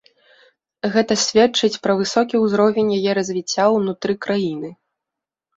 [0.93, 4.69] Гэта сведчыць пра высокі ўзровень яе развіцця ўнутры краіны.